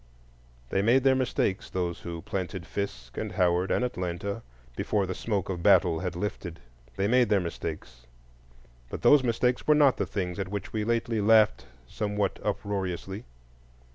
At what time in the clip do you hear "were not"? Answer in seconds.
9.67-9.97